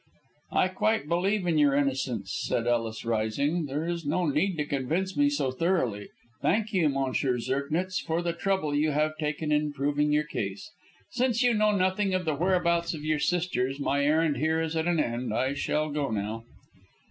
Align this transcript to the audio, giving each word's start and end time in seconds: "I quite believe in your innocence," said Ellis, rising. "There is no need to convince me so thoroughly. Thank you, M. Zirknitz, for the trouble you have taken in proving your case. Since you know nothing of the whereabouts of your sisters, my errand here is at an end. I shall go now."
"I 0.51 0.67
quite 0.69 1.07
believe 1.07 1.45
in 1.45 1.59
your 1.59 1.75
innocence," 1.75 2.33
said 2.47 2.65
Ellis, 2.65 3.05
rising. 3.05 3.67
"There 3.67 3.85
is 3.87 4.03
no 4.03 4.25
need 4.25 4.55
to 4.55 4.65
convince 4.65 5.15
me 5.15 5.29
so 5.29 5.51
thoroughly. 5.51 6.09
Thank 6.41 6.73
you, 6.73 6.85
M. 6.85 6.95
Zirknitz, 7.13 7.99
for 7.99 8.23
the 8.23 8.33
trouble 8.33 8.73
you 8.73 8.89
have 8.93 9.15
taken 9.19 9.51
in 9.51 9.71
proving 9.71 10.11
your 10.11 10.25
case. 10.25 10.71
Since 11.11 11.43
you 11.43 11.53
know 11.53 11.71
nothing 11.77 12.15
of 12.15 12.25
the 12.25 12.33
whereabouts 12.33 12.95
of 12.95 13.05
your 13.05 13.19
sisters, 13.19 13.79
my 13.79 14.03
errand 14.03 14.37
here 14.37 14.59
is 14.59 14.75
at 14.75 14.87
an 14.87 14.99
end. 14.99 15.35
I 15.35 15.53
shall 15.53 15.91
go 15.91 16.09
now." 16.09 16.45